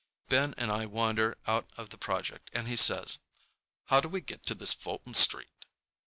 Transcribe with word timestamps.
Ben 0.29 0.55
and 0.57 0.71
I 0.71 0.87
wander 0.87 1.37
out 1.45 1.69
of 1.77 1.89
the 1.91 1.97
project 1.99 2.49
and 2.55 2.67
he 2.67 2.75
says, 2.75 3.19
"How 3.85 3.99
do 4.01 4.07
we 4.09 4.19
get 4.19 4.43
to 4.47 4.55
this 4.55 4.73
Fulton 4.73 5.13
Street?" 5.13 5.53